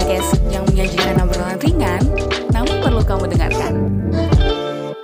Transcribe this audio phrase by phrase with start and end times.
[0.00, 2.00] podcast yang menyajikan obrolan ringan,
[2.56, 4.00] namun perlu kamu dengarkan.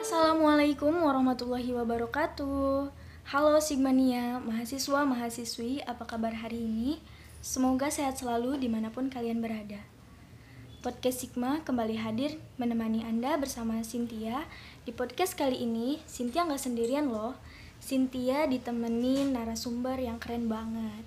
[0.00, 2.88] Assalamualaikum warahmatullahi wabarakatuh.
[3.28, 6.96] Halo Sigmania, mahasiswa mahasiswi, apa kabar hari ini?
[7.44, 9.84] Semoga sehat selalu di mana pun kalian berada.
[10.80, 14.48] Podcast Sigma kembali hadir menemani Anda bersama Cynthia.
[14.88, 17.36] Di podcast kali ini, Cynthia nggak sendirian loh.
[17.84, 21.04] Cynthia ditemenin narasumber yang keren banget.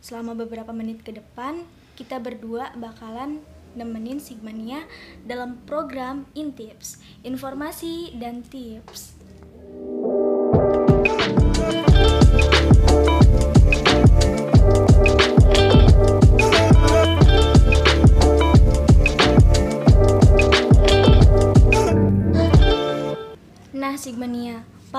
[0.00, 3.42] Selama beberapa menit ke depan, kita berdua bakalan
[3.74, 4.86] nemenin Sigmania
[5.26, 9.18] dalam program Intips, informasi dan tips.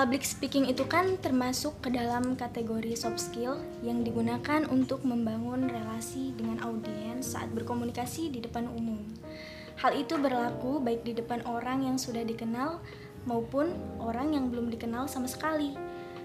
[0.09, 6.33] Public speaking itu kan termasuk ke dalam kategori soft skill yang digunakan untuk membangun relasi
[6.33, 9.05] dengan audiens saat berkomunikasi di depan umum.
[9.77, 12.81] Hal itu berlaku baik di depan orang yang sudah dikenal
[13.29, 13.69] maupun
[14.01, 15.77] orang yang belum dikenal sama sekali.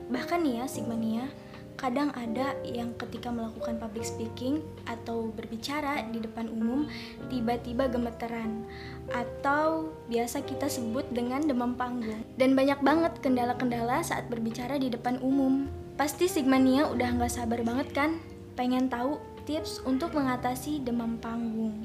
[0.08, 1.28] Bahkan nih ya, Sigmania,
[1.76, 6.88] kadang ada yang ketika melakukan public speaking atau berbicara di depan umum
[7.28, 8.64] tiba-tiba gemeteran
[9.12, 15.20] atau biasa kita sebut dengan demam panggung dan banyak banget kendala-kendala saat berbicara di depan
[15.20, 15.68] umum
[16.00, 18.16] pasti Sigmania udah nggak sabar banget kan
[18.56, 21.84] pengen tahu tips untuk mengatasi demam panggung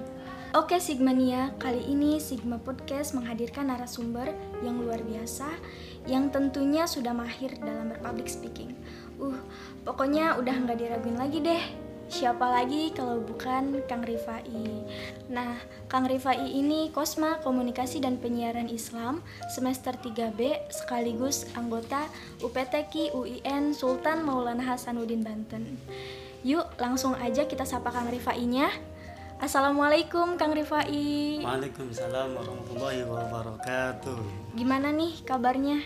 [0.50, 4.34] Oke Sigmania, kali ini Sigma Podcast menghadirkan narasumber
[4.66, 5.46] yang luar biasa
[6.10, 8.74] yang tentunya sudah mahir dalam berpublic speaking.
[9.22, 9.38] Uh,
[9.86, 11.64] pokoknya udah nggak diraguin lagi deh.
[12.10, 14.82] Siapa lagi kalau bukan Kang Rifai?
[15.30, 19.22] Nah, Kang Rifai ini Kosma Komunikasi dan Penyiaran Islam
[19.54, 22.10] semester 3B sekaligus anggota
[22.42, 25.78] UPTK UIN Sultan Maulana Hasanuddin Banten.
[26.42, 28.74] Yuk, langsung aja kita sapa Kang Rifai-nya.
[29.38, 31.46] Assalamualaikum Kang Rifai.
[31.46, 34.20] Waalaikumsalam warahmatullahi wabarakatuh.
[34.58, 35.78] Gimana nih kabarnya?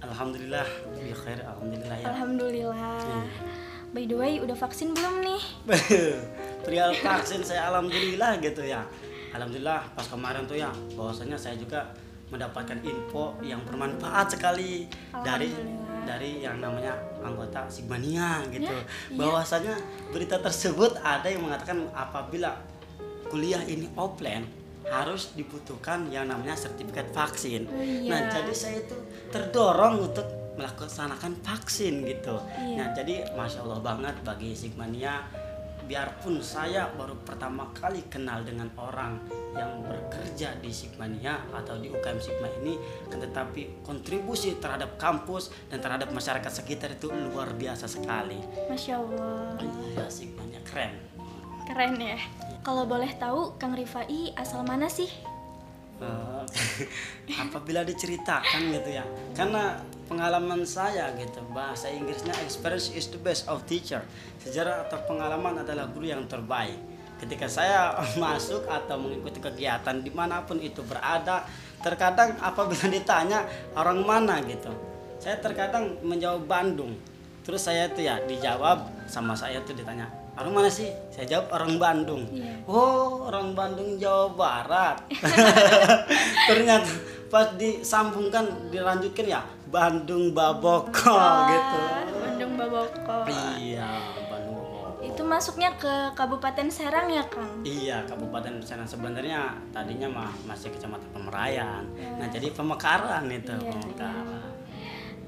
[0.00, 0.66] Alhamdulillah,
[1.04, 2.06] ya khair, alhamdulillah ya.
[2.08, 3.00] Alhamdulillah.
[3.04, 3.24] Iya.
[3.96, 5.42] By the way, udah vaksin belum nih?
[6.68, 8.84] Perihal vaksin saya alhamdulillah gitu ya.
[9.32, 11.96] Alhamdulillah pas kemarin tuh ya, bahwasanya saya juga
[12.28, 14.84] mendapatkan info yang bermanfaat sekali
[15.24, 15.48] dari
[16.04, 16.92] dari yang namanya
[17.24, 18.68] anggota Sigmania gitu.
[18.68, 19.16] Ya, iya.
[19.16, 19.80] Bahwasanya
[20.12, 22.52] berita tersebut ada yang mengatakan apabila
[23.32, 24.44] kuliah ini offline
[24.92, 27.64] harus dibutuhkan yang namanya sertifikat vaksin.
[27.64, 28.12] Oh, iya.
[28.12, 28.96] Nah, jadi saya itu
[29.32, 32.40] terdorong untuk melaksanakan vaksin gitu.
[32.56, 32.76] Iya.
[32.80, 35.24] Nah, jadi masya Allah banget bagi Sigmania.
[35.86, 39.22] Biarpun saya baru pertama kali kenal dengan orang
[39.54, 42.74] yang bekerja di Sigmania atau di UKM Sigma ini,
[43.06, 48.42] kan tetapi kontribusi terhadap kampus dan terhadap masyarakat sekitar itu luar biasa sekali.
[48.66, 49.62] Masya Allah.
[49.62, 50.98] Iya, Sigmania keren.
[51.70, 52.18] Keren ya.
[52.66, 55.06] Kalau boleh tahu, Kang Rifai asal mana sih?
[55.96, 56.44] Eh,
[57.44, 61.42] apabila diceritakan gitu ya karena pengalaman saya gitu.
[61.52, 64.02] Bahasa Inggrisnya experience is the best of teacher.
[64.40, 66.78] Sejarah atau pengalaman adalah guru yang terbaik.
[67.20, 71.44] Ketika saya masuk atau mengikuti kegiatan di mana pun itu berada
[71.84, 73.44] terkadang apabila ditanya
[73.76, 74.96] orang mana gitu
[75.26, 76.94] saya terkadang menjawab Bandung.
[77.42, 80.90] Terus saya tuh ya dijawab sama saya tuh ditanya orang mana sih?
[81.08, 82.22] Saya jawab orang Bandung.
[82.30, 82.62] Iya.
[82.68, 84.96] oh orang Bandung Jawa Barat.
[86.50, 86.90] Ternyata
[87.26, 89.42] pas disambungkan dilanjutkan ya
[89.76, 91.12] Bandung Baboko
[91.46, 93.16] gitu Ah, Bandung Baboko.
[93.60, 97.60] iya Bandung Baboko Itu masuknya ke Kabupaten Serang ya, Kang?
[97.60, 101.84] Iya, Kabupaten Serang sebenarnya tadinya mah masih Kecamatan Pemerayan.
[101.92, 102.08] Ya.
[102.16, 104.26] Nah, jadi pemekaran itu, Iya, pemekaran.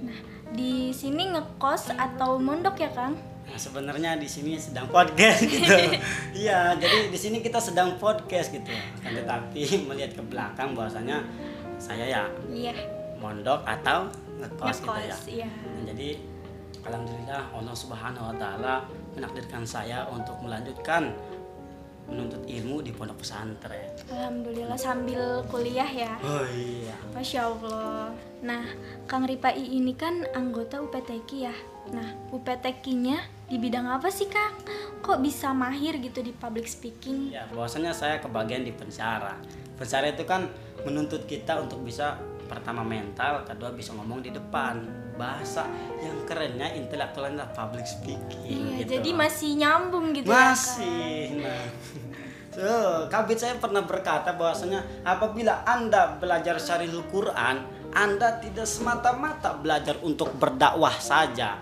[0.01, 0.19] Nah,
[0.51, 3.15] di sini ngekos atau mondok ya, Kang?
[3.45, 5.69] Nah, sebenarnya di sini sedang podcast gitu.
[6.41, 8.73] Iya, jadi di sini kita sedang podcast gitu.
[8.99, 11.23] Akan tetapi melihat ke belakang bahwasanya
[11.77, 12.75] saya ya Iya,
[13.17, 15.51] mondok atau ngekos, gitu ya.
[15.51, 16.23] Nah, jadi
[16.87, 18.75] alhamdulillah Allah Subhanahu wa taala
[19.19, 21.13] menakdirkan saya untuk melanjutkan
[22.09, 23.93] menuntut ilmu di pondok pesantren.
[24.09, 26.17] Alhamdulillah sambil kuliah ya.
[26.25, 26.97] Oh iya.
[27.13, 28.17] Masya Allah.
[28.41, 28.65] Nah,
[29.05, 31.53] Kang Ripai ini kan anggota UPTK ya.
[31.93, 34.57] Nah, UPTK-nya di bidang apa sih, Kang?
[35.05, 37.33] Kok bisa mahir gitu di public speaking?
[37.33, 39.37] Ya, bahwasanya saya kebagian di penjara.
[39.77, 40.49] Penjara itu kan
[40.85, 42.17] menuntut kita untuk bisa
[42.49, 44.81] pertama mental, kedua bisa ngomong di depan.
[45.19, 45.67] Bahasa
[45.99, 48.91] yang kerennya intelektualnya public speaking Iya, gitu.
[48.97, 50.55] jadi masih nyambung gitu ya?
[50.55, 51.43] Masih.
[51.43, 51.67] Nah.
[52.55, 59.99] Tuh, kabit saya pernah berkata bahwasanya apabila Anda belajar syarihul Quran, Anda tidak semata-mata belajar
[60.07, 61.59] untuk berdakwah saja.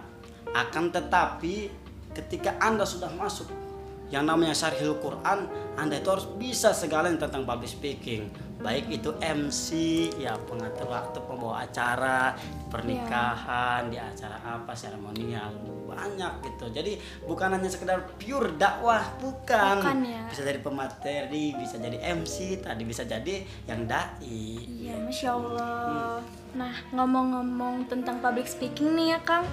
[0.52, 1.68] Akan tetapi
[2.16, 3.48] ketika Anda sudah masuk
[4.10, 9.68] yang namanya syarhil Quran anda itu harus bisa segalanya tentang public speaking baik itu MC
[10.16, 12.32] ya pengatur waktu pembawa acara
[12.72, 15.52] pernikahan di acara apa seremonial
[15.86, 20.22] banyak gitu jadi bukan hanya sekedar pure dakwah bukan, Bukan ya.
[20.28, 26.22] bisa jadi pemateri bisa jadi MC tadi bisa jadi yang dai Iya, masya Allah.
[26.54, 29.44] Nah, ngomong-ngomong tentang public speaking nih ya, Kang.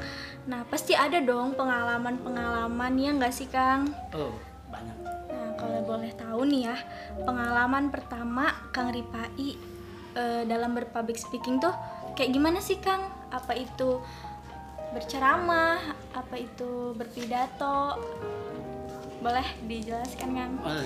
[0.44, 3.88] Nah, pasti ada dong pengalaman-pengalaman ya nggak sih, Kang?
[4.12, 4.36] oh
[4.68, 6.78] banyak Nah, kalau boleh tahu nih ya,
[7.24, 9.56] pengalaman pertama Kang Ripai
[10.14, 11.72] eh, dalam berpublic speaking tuh
[12.20, 13.08] kayak gimana sih, Kang?
[13.32, 14.04] Apa itu
[14.92, 15.80] berceramah?
[16.12, 17.98] Apa itu berpidato?
[19.24, 20.54] Boleh dijelaskan, Kang?
[20.60, 20.84] Oh.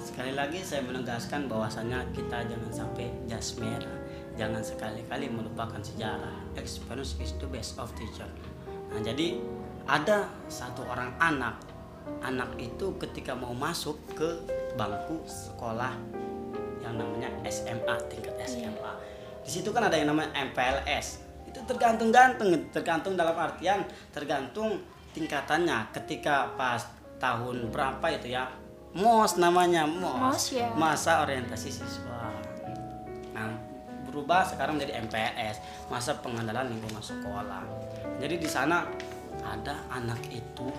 [0.00, 4.00] Sekali lagi saya menegaskan bahwasanya kita jangan sampai jas merah,
[4.36, 6.36] jangan sekali-kali melupakan sejarah.
[6.60, 8.28] Experience is the best of teacher.
[8.92, 9.40] Nah, jadi
[9.88, 11.56] ada satu orang anak,
[12.22, 14.28] anak itu ketika mau masuk ke
[14.76, 15.96] bangku sekolah
[16.84, 18.92] yang namanya SMA tingkat SMA.
[19.42, 21.24] Di situ kan ada yang namanya MPLS.
[21.48, 24.84] Itu tergantung-gantung, tergantung dalam artian tergantung
[25.16, 25.90] tingkatannya.
[25.96, 26.84] Ketika pas
[27.16, 28.52] tahun berapa itu ya?
[28.96, 30.20] MOS namanya, MOS.
[30.20, 30.68] MOS ya.
[30.72, 32.35] Masa orientasi siswa.
[34.16, 35.60] Berubah sekarang jadi MPLS,
[35.92, 37.68] masa pengenalan lingkungan sekolah.
[38.16, 38.88] Jadi di sana
[39.44, 40.72] ada anak itu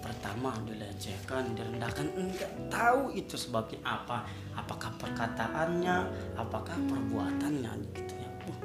[0.00, 4.24] pertama dilecehkan, direndahkan, enggak tahu itu sebabnya apa,
[4.56, 5.96] apakah perkataannya,
[6.32, 8.30] apakah perbuatannya gitu ya.
[8.48, 8.56] Uh,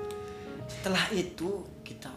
[0.71, 2.07] Setelah itu kita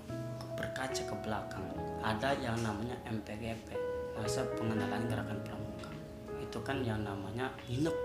[0.54, 1.66] berkaca ke belakang,
[2.06, 3.74] ada yang namanya MPGP,
[4.14, 5.90] masa pengenalan gerakan pramuka.
[6.38, 7.96] Itu kan yang namanya nginep,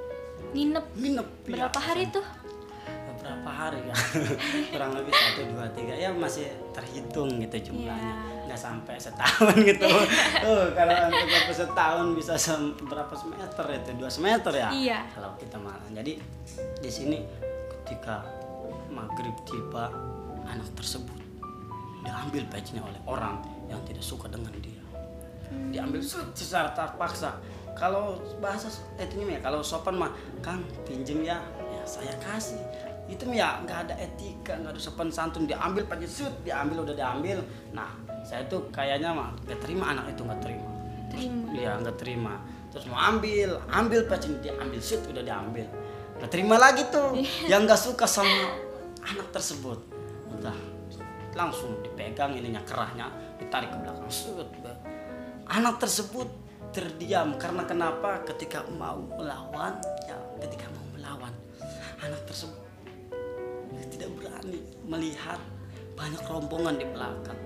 [0.57, 1.27] Nginep nginep.
[1.45, 1.53] ya.
[1.53, 2.25] berapa hari tuh?
[3.23, 3.95] Beberapa hari ya,
[4.75, 5.95] kurang lebih satu dua tiga.
[5.95, 8.43] Ya masih terhitung gitu jumlahnya, Iya.
[8.51, 9.87] nggak sampai setahun gitu.
[10.43, 12.33] Tuh kalau untuk sampai setahun bisa
[12.83, 13.89] berapa semester itu?
[13.95, 14.67] Dua semester ya?
[14.75, 14.99] Iya.
[15.15, 16.19] Kalau kita malah jadi
[16.83, 17.23] di sini
[17.87, 18.27] ketika
[18.91, 19.87] maghrib tiba
[20.43, 21.15] anak tersebut
[22.03, 23.39] diambil bajunya oleh orang
[23.71, 24.83] yang tidak suka dengan dia.
[25.71, 27.39] Diambil set, secara terpaksa.
[27.73, 28.67] Kalau bahasa
[28.99, 29.47] itunya ya?
[29.47, 30.11] Kalau sopan mah
[30.43, 31.39] kang pinjem ya.
[31.71, 32.59] Ya saya kasih
[33.11, 35.45] itu ya nggak ada etika nggak ada sopan santun.
[35.45, 37.43] Diambil pakai set diambil udah diambil.
[37.75, 37.91] Nah
[38.23, 40.69] saya tuh kayaknya mah nggak terima anak itu nggak terima.
[41.13, 41.45] Terima.
[41.53, 42.33] dia nggak terima.
[42.73, 45.67] Terus mau ambil ambil pacin dia ambil shoot udah diambil.
[46.17, 47.19] Nggak terima lagi tuh
[47.51, 48.57] yang nggak suka sama
[49.03, 49.79] anak tersebut.
[50.39, 50.55] Udah
[51.33, 53.09] langsung dipegang ininya kerahnya
[53.41, 54.47] ditarik ke belakang shoot
[55.49, 56.29] anak tersebut
[56.73, 58.25] terdiam karena kenapa?
[58.25, 59.77] Ketika mau melawan
[60.09, 61.33] ya ketika mau melawan
[62.01, 62.62] anak tersebut
[63.89, 65.39] tidak berani melihat
[65.93, 67.39] banyak rombongan di belakang.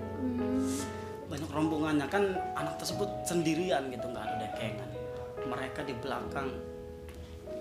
[1.28, 2.06] Banyak rombongannya.
[2.08, 4.90] Kan anak tersebut sendirian gitu nggak ada dekengan.
[5.48, 6.48] Mereka di belakang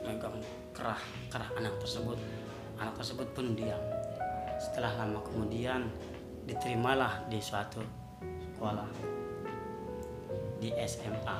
[0.03, 0.39] megang
[0.71, 2.17] kerah kerah anak tersebut.
[2.77, 3.81] Anak tersebut pun diam.
[4.57, 5.85] Setelah lama kemudian
[6.47, 7.83] diterimalah di suatu
[8.57, 8.89] sekolah
[10.57, 11.37] di SMA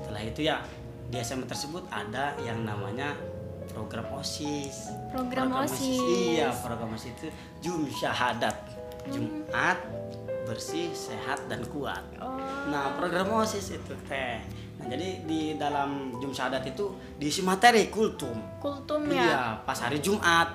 [0.00, 0.56] setelah itu ya
[1.12, 3.12] di SMA tersebut ada yang namanya
[3.72, 5.98] program OSIS Program OSIS.
[5.98, 7.28] iya program OSIS itu
[7.60, 8.54] Jum Syahadat
[9.08, 9.78] Jumat
[10.44, 12.36] bersih sehat dan kuat Oh,
[12.68, 14.36] Nah, program OSIS itu teh.
[14.76, 18.36] Nah, jadi di dalam Jum Syahadat itu diisi materi kultum.
[18.60, 19.40] kultum Iya, ya.
[19.64, 20.52] pas hari Jumat.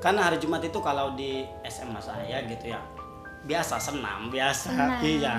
[0.00, 2.80] Karena hari Jumat itu kalau di SMA saya gitu ya.
[3.44, 4.72] Biasa senam, biasa.
[4.72, 5.00] Senam.
[5.00, 5.34] Iya.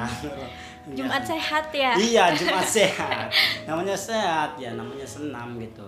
[0.94, 1.94] Jumat sehat ya.
[1.94, 3.30] Iya, Jumat sehat.
[3.66, 5.86] Namanya sehat ya, namanya senam gitu.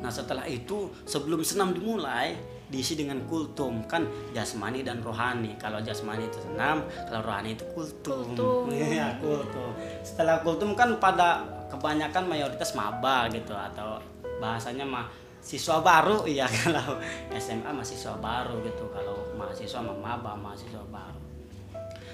[0.00, 2.36] Nah, setelah itu sebelum senam dimulai
[2.70, 5.58] diisi dengan kultum kan jasmani dan rohani.
[5.58, 8.34] Kalau jasmani itu senam, kalau rohani itu kultum.
[8.34, 8.70] Kultum.
[8.74, 9.74] Iya, kultum.
[10.06, 14.02] Setelah kultum kan pada kebanyakan mayoritas maba gitu atau
[14.42, 15.06] bahasanya mah
[15.40, 17.00] siswa baru iya kalau
[17.32, 21.20] SMA mahasiswa baru gitu kalau mahasiswa mah maba mahasiswa baru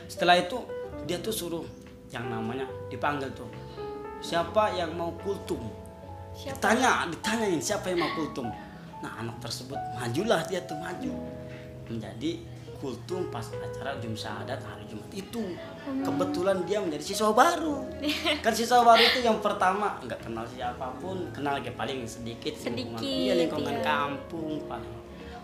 [0.07, 0.63] setelah itu
[1.11, 1.67] dia tuh suruh
[2.15, 3.51] yang namanya dipanggil tuh
[4.23, 5.59] siapa yang mau kultum
[6.37, 6.53] Siapa?
[6.61, 8.47] ditanya ditanyain siapa yang mau kultum.
[9.01, 11.13] Nah anak tersebut majulah dia tuh maju.
[11.89, 12.45] Menjadi
[12.77, 15.43] kultum pas acara Jum Syahadat hari Jumat itu.
[16.05, 17.89] Kebetulan dia menjadi siswa baru.
[18.45, 19.97] Kan siswa baru itu yang pertama.
[20.05, 23.85] Nggak kenal siapa pun kenal aja paling sedikit lingkungan- Sedikit, iya lingkungan iya.
[23.85, 24.95] kampung paling.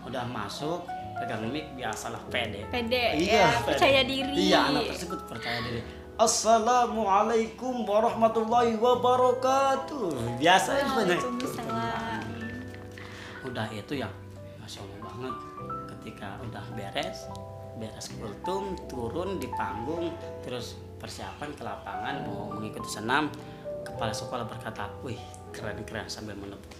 [0.05, 0.85] Udah masuk
[1.17, 2.69] pegang mic biasalah pede.
[2.69, 4.33] Pede, iya ya, percaya diri.
[4.35, 11.19] iya anak tersebut percaya diri Assalamualaikum warahmatullahi wabarakatuh biasa itu banyak
[13.49, 14.05] udah itu ya
[14.61, 15.35] masya allah banget
[15.89, 17.25] ketika udah beres
[17.81, 20.13] beres kultum turun di panggung
[20.45, 23.33] terus persiapan ke lapangan mau mengikuti senam
[23.83, 26.71] kepala sekolah berkata, wih keren keren sambil menepuk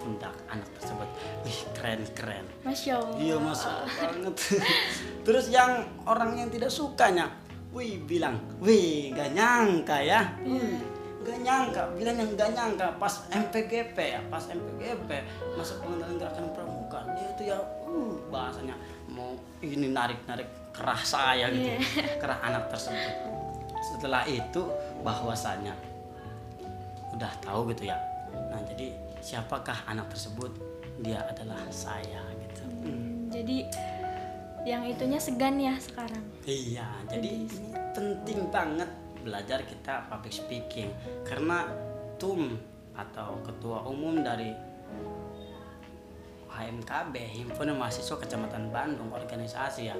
[0.00, 1.08] pundak anak tersebut,
[1.42, 2.46] wih keren keren.
[2.62, 3.18] Masya Allah.
[3.18, 4.34] Iya masuk banget.
[5.26, 7.26] Terus yang orang yang tidak sukanya,
[7.76, 10.80] wih bilang, wih gak nyangka ya, wih
[11.20, 15.10] gak nyangka, bilang yang gak nyangka pas MPGP ya, pas MPGP
[15.60, 18.72] masuk pengendalian gerakan pramuka dia itu ya, uh bahasanya
[19.12, 21.68] mau ini narik narik kerah saya gitu,
[22.24, 23.12] kerah anak tersebut.
[23.92, 24.62] Setelah itu
[25.04, 25.76] bahwasanya
[27.12, 27.96] udah tahu gitu ya.
[28.32, 30.52] Nah jadi siapakah anak tersebut?
[31.04, 32.64] Dia adalah saya gitu.
[32.64, 32.84] Hmm.
[32.88, 33.68] Hmm, Jadi
[34.66, 36.26] yang itunya segan ya sekarang.
[36.42, 37.46] Iya, jadi ini
[37.94, 38.90] penting banget
[39.22, 40.90] belajar kita public speaking.
[41.22, 41.70] Karena
[42.18, 42.58] TUM
[42.98, 44.50] atau ketua umum dari
[46.50, 49.96] HMKB Himpunan Mahasiswa Kecamatan Bandung organisasi ya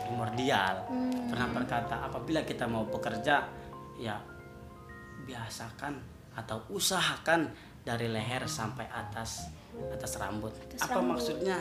[0.00, 0.88] primordial.
[1.28, 3.44] Pernah berkata apabila kita mau bekerja
[4.00, 4.16] ya
[5.28, 5.98] biasakan
[6.38, 9.50] atau usahakan dari leher sampai atas
[9.92, 10.54] atas rambut.
[10.54, 11.18] Atas apa rambut.
[11.18, 11.58] maksudnya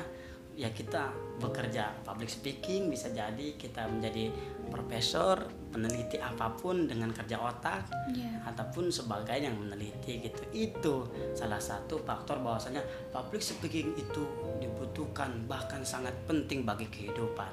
[0.55, 4.31] ya kita bekerja public speaking bisa jadi kita menjadi
[4.71, 8.39] profesor peneliti apa pun dengan kerja otak Iya.
[8.47, 10.95] ataupun sebagai yang meneliti gitu itu
[11.35, 12.79] salah satu faktor bahwasanya
[13.11, 14.23] public speaking itu
[14.63, 17.51] dibutuhkan bahkan sangat penting bagi kehidupan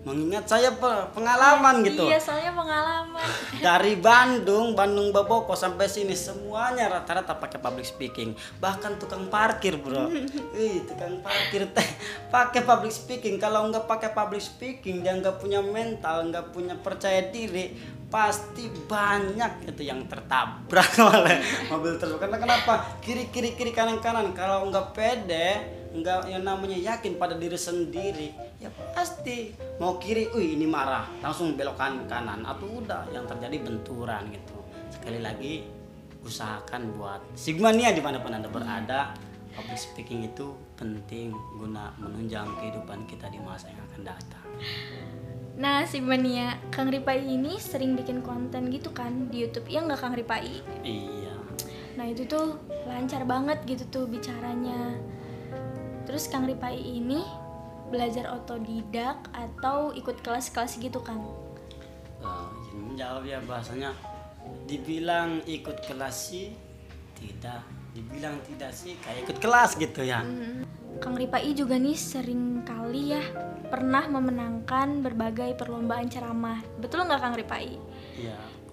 [0.00, 3.20] mengingat saya pe- pengalaman gitu Iya, soalnya pengalaman.
[3.66, 8.32] dari Bandung, Bandung Baboko sampai sini semuanya rata-rata pakai public speaking.
[8.56, 10.08] Bahkan tukang parkir, Bro.
[10.56, 11.88] Ih, tukang parkir teh
[12.32, 13.36] pakai public speaking.
[13.36, 17.76] Kalau nggak pakai public speaking, dia nggak punya mental, nggak punya percaya diri,
[18.08, 22.18] pasti banyak itu yang tertabrak oleh mobil tersebut.
[22.18, 22.72] Karena kenapa?
[23.04, 24.32] Kiri kiri kiri kanan kanan.
[24.32, 25.48] Kalau nggak pede,
[25.90, 28.30] nggak yang namanya yakin pada diri sendiri
[28.62, 29.54] ya pasti.
[29.82, 31.08] Mau kiri, wih ini marah.
[31.18, 32.46] Langsung belokan kanan.
[32.46, 34.56] Atau udah yang terjadi benturan gitu.
[34.92, 35.64] Sekali lagi
[36.20, 39.16] usahakan buat Sigmania di mana pun anda berada.
[39.50, 44.46] Public speaking itu penting guna menunjang kehidupan kita di masa yang akan datang.
[45.58, 49.66] Nah, si Mania, Kang Ripai ini sering bikin konten gitu kan di YouTube.
[49.66, 50.62] Iya nggak Kang Ripai?
[50.86, 51.34] iya.
[51.98, 52.56] Nah, itu tuh
[52.86, 54.96] lancar banget gitu tuh bicaranya.
[56.10, 57.22] Terus Kang Ripai ini
[57.86, 61.22] belajar otodidak atau ikut kelas-kelas gitu kan?
[62.66, 63.94] Izin menjawab ya bahasanya
[64.66, 66.50] dibilang ikut kelas sih
[67.14, 67.62] tidak
[67.94, 70.26] dibilang tidak sih kayak ikut kelas gitu ya
[70.98, 73.22] Kang Ripai juga nih sering kali ya
[73.70, 76.58] pernah memenangkan berbagai perlombaan ceramah.
[76.82, 77.78] Betul nggak Kang Ripai?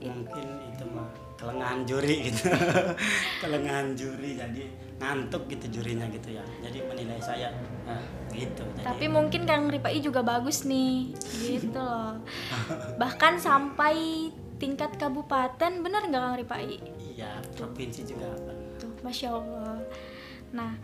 [0.01, 0.85] ya mungkin itu
[1.37, 2.49] kelengahan juri gitu
[3.45, 4.63] kelengahan juri jadi
[4.97, 7.53] ngantuk gitu jurinya gitu ya jadi menilai saya
[7.85, 8.01] nah,
[8.33, 12.17] gitu jadi Tapi mungkin Kang Ripai juga bagus nih, gitu loh.
[13.01, 16.81] Bahkan sampai tingkat kabupaten, bener nggak Kang Ripai?
[17.17, 18.29] iya provinsi juga
[18.77, 19.81] Tuh, masya Allah.
[20.53, 20.77] Nah,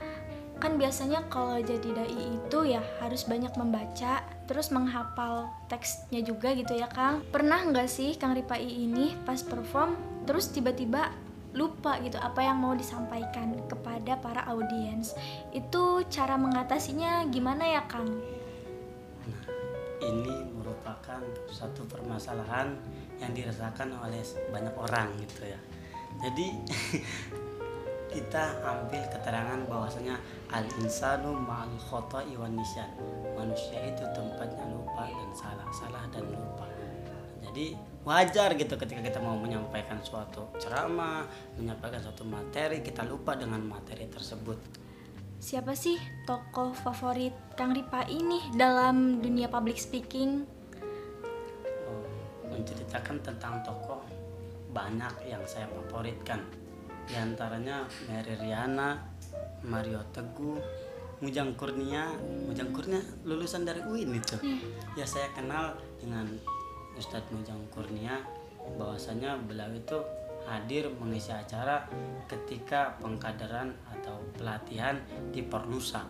[0.58, 6.74] kan biasanya kalau jadi dai itu ya harus banyak membaca, terus menghafal teksnya juga gitu
[6.74, 7.22] ya Kang.
[7.30, 9.94] Pernah nggak sih Kang Ripai ini pas perform,
[10.24, 11.12] terus tiba-tiba
[11.54, 15.14] lupa gitu apa yang mau disampaikan kepada para audiens.
[15.54, 18.10] Itu cara mengatasinya gimana ya Kang?
[20.04, 22.76] ini merupakan satu permasalahan
[23.24, 24.20] yang dirasakan oleh
[24.52, 25.60] banyak orang gitu ya.
[26.20, 26.48] Jadi
[28.14, 30.20] kita ambil keterangan bahwasanya
[30.54, 32.92] al insanu ma'al khoto'i wan nisyan.
[33.34, 36.68] Manusia itu tempatnya lupa dan salah salah dan lupa.
[37.42, 41.24] Jadi wajar gitu ketika kita mau menyampaikan suatu ceramah
[41.56, 44.84] menyampaikan suatu materi kita lupa dengan materi tersebut
[45.44, 50.48] Siapa sih tokoh favorit Kang Ripa ini dalam dunia public speaking?
[51.84, 52.08] Oh,
[52.48, 54.08] menceritakan tentang tokoh
[54.72, 56.40] banyak yang saya favoritkan
[57.04, 59.04] di antaranya Mary Riana,
[59.68, 60.64] Mario Teguh,
[61.20, 62.08] Mujang Kurnia,
[62.48, 64.40] Mujang Kurnia lulusan dari UIN itu.
[64.96, 66.40] Ya saya kenal dengan
[66.98, 68.22] Ustadz Mujang Kurnia
[68.80, 69.98] bahwasanya beliau itu
[70.44, 71.88] hadir mengisi acara
[72.28, 75.00] ketika pengkaderan atau pelatihan
[75.32, 76.04] di Pornusa,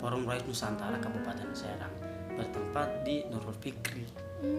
[0.00, 1.92] Forum Rakyat Nusantara Kabupaten Serang
[2.36, 4.04] bertempat di Nurul Fikri.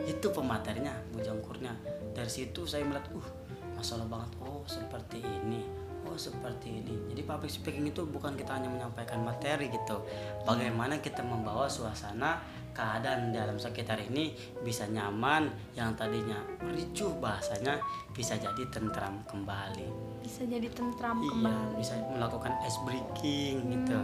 [0.09, 1.73] Itu pematerinya Mujang Kurnia.
[2.13, 3.29] Dari situ saya melihat, uh,
[3.77, 4.33] masalah banget.
[4.41, 5.61] Oh, seperti ini.
[6.09, 7.13] Oh, seperti ini.
[7.13, 10.01] Jadi public speaking itu bukan kita hanya menyampaikan materi gitu.
[10.49, 12.41] Bagaimana kita membawa suasana
[12.77, 17.81] keadaan dalam sekitar ini bisa nyaman yang tadinya ricuh bahasanya
[18.13, 19.89] bisa jadi tentram kembali.
[20.21, 21.73] Bisa jadi tentram Iya, kembali.
[21.81, 23.97] bisa melakukan ice breaking gitu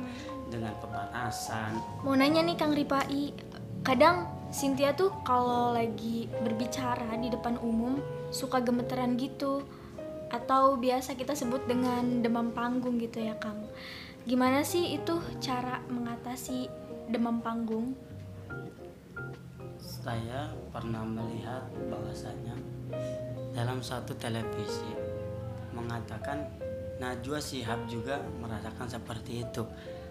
[0.50, 1.78] dengan pemanasan.
[2.02, 3.30] Mau nanya nih Kang Ripai,
[3.86, 8.02] kadang Cynthia tuh kalau lagi berbicara di depan umum
[8.34, 9.62] suka gemeteran gitu.
[10.34, 13.70] atau biasa kita sebut dengan demam panggung gitu ya Kang.
[14.26, 16.66] Gimana sih itu cara mengatasi
[17.06, 17.94] demam panggung?
[20.04, 22.60] Saya pernah melihat bahwasanya
[23.56, 24.92] dalam satu televisi
[25.72, 26.44] mengatakan
[27.00, 29.64] Najwa Shihab juga merasakan seperti itu.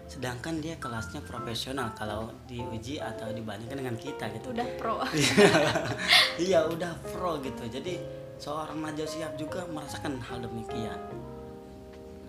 [0.09, 4.49] Sedangkan dia kelasnya profesional kalau diuji atau dibandingkan dengan kita gitu.
[4.49, 4.97] Udah pro.
[6.49, 7.69] iya udah pro gitu.
[7.69, 8.01] Jadi
[8.41, 10.97] seorang Najwa Shihab juga merasakan hal demikian.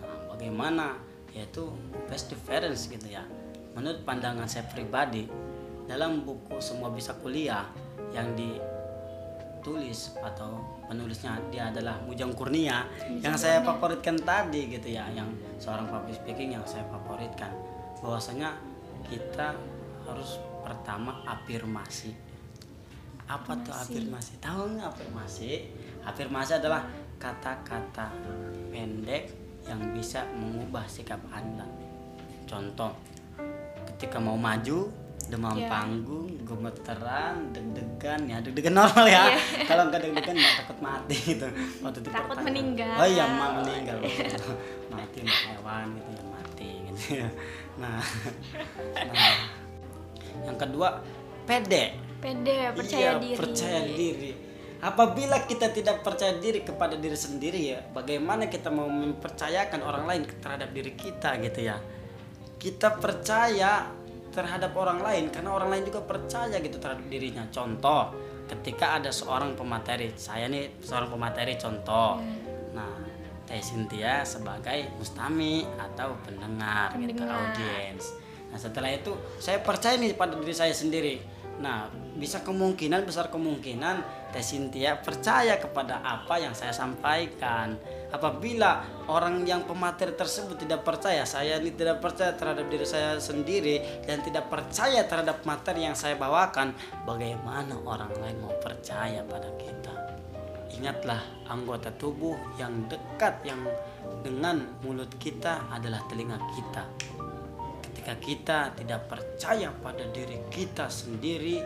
[0.05, 1.01] Nah bagaimana?
[1.33, 1.73] Yaitu
[2.07, 3.25] best difference gitu ya.
[3.73, 5.44] Menurut pandangan saya pribadi
[5.85, 7.69] dalam buku semua bisa kuliah
[8.09, 12.85] yang ditulis atau penulisnya dia adalah Mujang Kurnia
[13.21, 17.53] yang saya favoritkan tadi gitu ya yang seorang public speaking yang saya favoritkan.
[18.01, 18.53] Bahwasanya
[19.05, 19.57] kita
[20.05, 22.13] harus pertama afirmasi.
[23.25, 24.37] Apa tuh afirmasi?
[24.37, 25.49] Tahu nggak afirmasi?
[26.05, 26.85] Afirmasi adalah
[27.17, 28.13] kata-kata
[28.69, 29.33] pendek
[29.65, 31.65] yang bisa mengubah sikap anda.
[32.45, 32.93] Contoh
[33.89, 35.67] ketika mau maju demam Iya.
[35.67, 39.23] panggung gemeteran deg-degan ya deg-degan normal ya
[39.69, 41.47] kalau nggak deg-degan ya takut mati gitu
[41.81, 42.45] waktu itu Takut pertanyaan.
[42.45, 42.95] meninggal.
[42.95, 43.97] oh iya ma meninggal
[44.93, 47.27] mati mah hewan gitu ya mati gitu ya.
[47.75, 47.99] nah,
[49.09, 49.33] nah
[50.43, 50.89] yang kedua
[51.43, 53.37] pede Pede, Iya, percaya diri.
[53.37, 54.31] percaya diri.
[54.81, 60.21] Apabila kita tidak percaya diri kepada diri sendiri ya, bagaimana kita mau mempercayakan orang lain
[60.41, 61.77] terhadap diri kita gitu ya?
[62.57, 63.93] Kita percaya
[64.35, 67.47] terhadap orang lain karena orang lain juga percaya gitu terhadap dirinya.
[67.47, 68.11] Contoh,
[68.51, 72.19] ketika ada seorang pemateri, saya nih seorang pemateri contoh.
[72.75, 73.05] Nah,
[73.45, 77.53] Teh Cynthia sebagai mustami atau pendengar, gitu Pendengar.
[77.53, 78.03] audiens.
[78.49, 81.21] Nah setelah itu saya percaya nih pada diri saya sendiri.
[81.61, 81.87] Nah
[82.17, 84.01] bisa kemungkinan besar kemungkinan
[84.33, 87.77] Teh Cynthia percaya kepada apa yang saya sampaikan.
[88.15, 88.79] Apabila
[89.11, 94.23] orang yang pemateri tersebut tidak percaya, saya ini tidak percaya terhadap diri saya sendiri dan
[94.23, 96.71] tidak percaya terhadap materi yang saya bawakan,
[97.03, 99.91] bagaimana orang lain mau percaya pada kita?
[100.79, 101.19] Ingatlah
[101.51, 103.59] anggota tubuh yang dekat yang
[104.23, 106.83] dengan mulut kita adalah telinga kita
[107.91, 111.57] ketika kita tidak percaya pada diri kita sendiri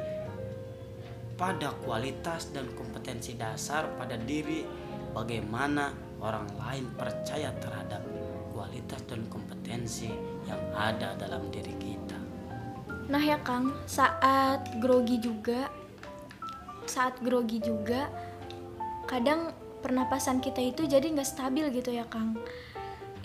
[1.36, 4.63] pada kualitas dan kompetensi dasar pada diri
[5.12, 8.03] bagaimana orang lain percaya terhadap
[8.51, 10.12] kualitas dan kompetensi
[10.47, 12.17] yang ada dalam diri kita
[13.10, 15.65] Nah ya Kang, saat grogi juga,
[16.86, 18.05] saat grogi juga,
[19.10, 19.49] kadang
[19.82, 22.38] pernapasan kita itu jadi nggak stabil gitu ya Kang.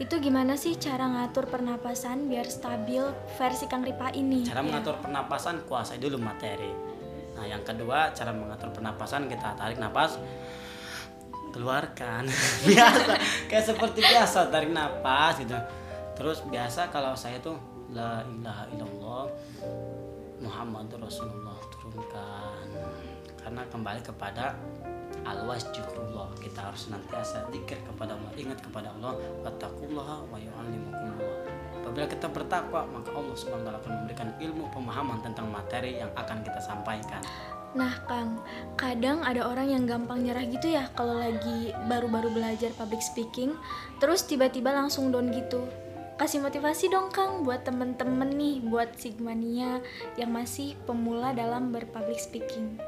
[0.00, 3.04] Itu gimana sih cara ngatur pernapasan biar stabil
[3.36, 4.48] versi Kang Ripa ini?
[4.48, 4.66] cara Ya.
[4.72, 6.94] mengatur pernapasan kuasai dulu materi
[7.34, 10.22] nah yang kedua cara mengatur pernapasan kita tarik napas
[11.54, 12.26] keluarkan.
[12.68, 13.14] Biasa
[13.46, 15.54] kayak seperti biasa tarik napas gitu.
[16.18, 17.54] Terus biasa kalau saya tuh
[17.94, 19.24] la ilaha illallah
[20.42, 22.66] Muhammad Rasulullah turunkan.
[23.38, 24.58] Karena kembali kepada
[25.24, 31.34] alwas jukrullah kita harus senantiasa zikir kepada Allah ingat kepada Allah wattaqullaha wa yu'allimukumullah
[31.80, 36.44] apabila kita bertakwa maka Allah subhanahu wa akan memberikan ilmu pemahaman tentang materi yang akan
[36.44, 37.24] kita sampaikan
[37.74, 38.38] Nah Kang,
[38.78, 43.58] kadang ada orang yang gampang nyerah gitu ya kalau lagi baru-baru belajar public speaking,
[43.98, 45.66] terus tiba-tiba langsung down gitu.
[46.14, 49.82] Kasih motivasi dong Kang buat temen-temen nih, buat Sigmania
[50.14, 52.78] yang masih pemula dalam berpublic speaking.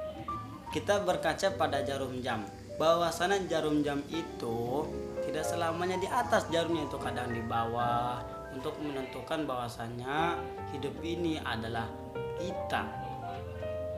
[0.76, 2.44] kita berkaca pada jarum jam
[2.76, 4.84] bahwasannya jarum jam itu
[5.24, 8.20] tidak selamanya di atas jarumnya itu kadang di bawah
[8.52, 10.36] untuk menentukan bahwasannya
[10.76, 11.88] hidup ini adalah
[12.36, 13.05] kita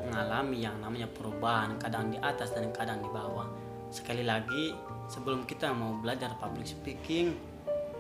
[0.08, 3.44] mengalami yang namanya perubahan kadang di atas dan kadang di bawah.
[3.92, 4.72] Sekali lagi
[5.08, 7.36] sebelum kita mau belajar public speaking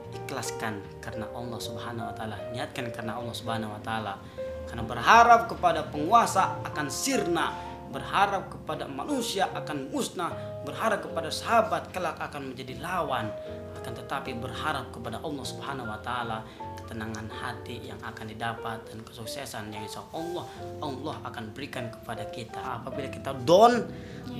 [0.08, 2.36] ikhlaskan karena Allah Subhanahu wa taala.
[2.52, 4.16] Niatkan karena Allah Subhanahu wa taala.
[4.68, 10.28] Karena berharap kepada penguasa akan sirna berharap kepada manusia akan musnah
[10.60, 13.32] berharap kepada sahabat kelak akan menjadi lawan.
[13.80, 16.44] Akan tetapi berharap kepada Allah Subhanahu wa taala
[16.88, 20.48] ketenangan hati yang akan didapat dan kesuksesan yang insya Allah
[20.80, 22.80] Allah akan berikan kepada kita.
[22.80, 23.84] Apabila kita down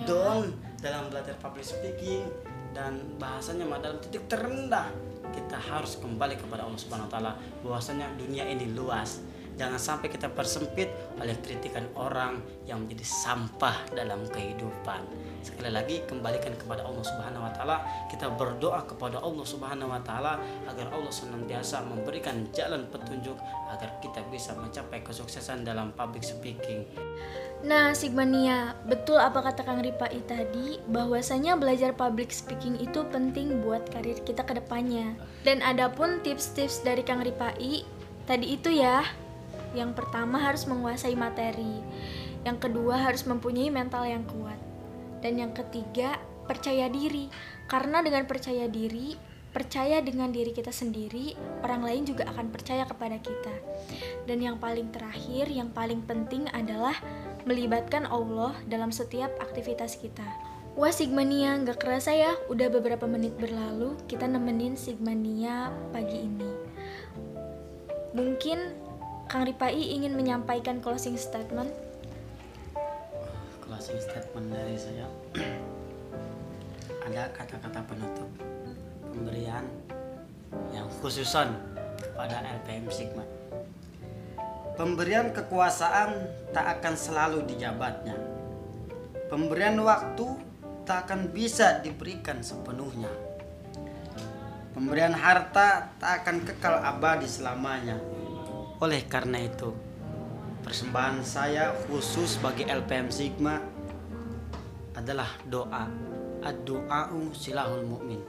[0.08, 2.24] down dalam belajar public speaking
[2.72, 4.88] dan bahasanya dalam titik terendah
[5.28, 7.32] kita harus kembali kepada Allah Subhanahu wa taala.
[7.60, 9.20] Bahwasanya dunia ini luas
[9.58, 15.02] jangan sampai kita persempit oleh kritikan orang yang menjadi sampah dalam kehidupan.
[15.42, 17.76] Sekali lagi kembalikan kepada Allah Subhanahu wa taala.
[18.06, 20.38] Kita berdoa kepada Allah Subhanahu wa taala
[20.70, 23.34] agar Allah senantiasa memberikan jalan petunjuk
[23.74, 26.86] agar kita bisa mencapai kesuksesan dalam public speaking.
[27.58, 33.82] Nah, Sigmania, betul apa kata Kang Ripai tadi, bahwasanya belajar public speaking itu penting buat
[33.90, 35.18] karir kita ke depannya.
[35.42, 37.82] Dan adapun tips-tips dari Kang Ripai,
[38.30, 39.02] tadi itu ya,
[39.76, 41.82] yang pertama harus menguasai materi,
[42.46, 44.58] yang kedua harus mempunyai mental yang kuat,
[45.20, 46.16] dan yang ketiga
[46.48, 47.28] percaya diri.
[47.68, 49.12] Karena dengan percaya diri,
[49.52, 53.54] percaya dengan diri kita sendiri, orang lain juga akan percaya kepada kita.
[54.24, 56.96] Dan yang paling terakhir, yang paling penting adalah
[57.44, 60.24] melibatkan Allah dalam setiap aktivitas kita.
[60.78, 66.52] Wah Sigmania, nggak kerasa ya, udah beberapa menit berlalu kita nemenin Sigmania pagi ini.
[68.14, 68.87] Mungkin
[69.28, 71.68] Kang Ripai ingin menyampaikan closing statement.
[73.60, 75.04] Closing statement dari saya
[77.04, 78.24] ada kata-kata penutup
[79.04, 79.68] pemberian
[80.72, 81.52] yang khususan
[82.16, 83.20] pada LPM Sigma.
[84.80, 86.24] Pemberian kekuasaan
[86.56, 88.16] tak akan selalu dijabatnya.
[89.28, 90.24] Pemberian waktu
[90.88, 93.12] tak akan bisa diberikan sepenuhnya.
[94.72, 98.00] Pemberian harta tak akan kekal abadi selamanya.
[98.78, 99.74] Oleh karena itu,
[100.62, 103.58] persembahan saya khusus bagi LPM Sigma
[104.94, 105.90] adalah doa.
[106.38, 108.22] Ad-du'a'u silahul mu'min.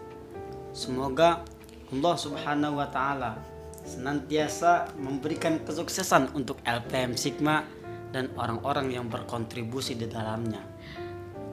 [0.74, 1.46] Semoga
[1.94, 3.38] Allah Subhanahu wa taala
[3.86, 7.62] senantiasa memberikan kesuksesan untuk LPM Sigma
[8.10, 10.66] dan orang-orang yang berkontribusi di dalamnya.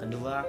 [0.00, 0.40] Kedua,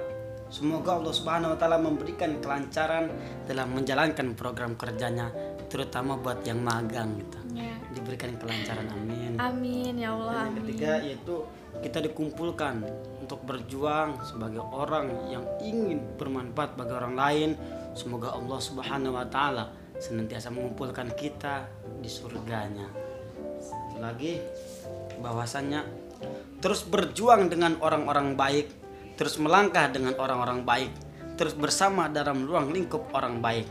[0.48, 3.12] semoga Allah Subhanahu wa taala memberikan kelancaran
[3.44, 5.28] dalam menjalankan program kerjanya
[5.68, 7.37] terutama buat yang magang gitu.
[7.94, 9.32] Diberikan kelancaran amin.
[9.40, 10.58] Amin ya Allah, Dan yang amin.
[10.64, 11.36] ketiga yaitu
[11.78, 12.74] kita dikumpulkan
[13.22, 17.50] untuk berjuang sebagai orang yang ingin bermanfaat bagi orang lain.
[17.94, 21.66] Semoga Allah Subhanahu wa taala senantiasa mengumpulkan kita
[21.98, 22.86] di surganya.
[23.58, 24.38] Satu lagi
[25.18, 25.82] bahwasannya
[26.62, 28.66] terus berjuang dengan orang-orang baik,
[29.18, 30.90] terus melangkah dengan orang-orang baik,
[31.38, 33.66] terus bersama dalam ruang lingkup orang baik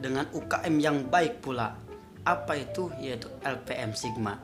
[0.00, 1.76] dengan UKM yang baik pula.
[2.24, 2.92] Apa itu?
[3.00, 4.36] Yaitu LPM Sigma.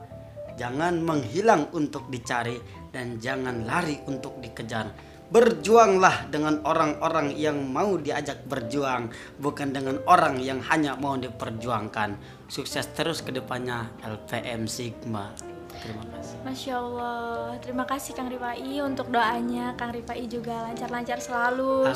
[0.57, 2.57] Jangan menghilang untuk dicari
[2.89, 4.89] dan jangan lari untuk dikejar.
[5.27, 12.15] Berjuanglah dengan orang-orang yang mau diajak berjuang, bukan dengan orang yang hanya mau diperjuangkan.
[12.47, 15.56] Sukses terus ke depannya LPM Sigma.
[15.77, 16.35] Terima kasih.
[16.43, 19.77] Masya Allah, terima kasih Kang Ripai untuk doanya.
[19.77, 21.91] Kang Ripai juga lancar-lancar selalu,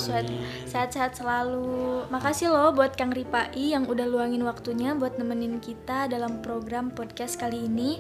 [0.68, 2.06] sehat-sehat selalu.
[2.12, 7.40] Makasih loh buat Kang Ripai yang udah luangin waktunya buat nemenin kita dalam program podcast
[7.40, 8.00] kali ini.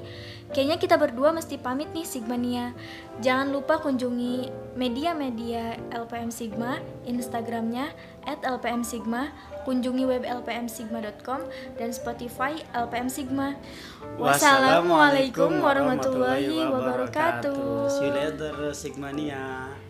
[0.52, 2.76] Kayaknya kita berdua mesti pamit nih Sigmania.
[3.24, 7.92] Jangan lupa kunjungi media-media LPM Sigma, Instagramnya
[8.30, 9.34] at LPM Sigma,
[9.66, 11.42] kunjungi web lpmsigma.com
[11.78, 13.58] dan Spotify LPM Sigma.
[14.22, 17.90] Wassalamualaikum warahmatullahi wabarakatuh.
[17.90, 19.81] See you later Sigmania.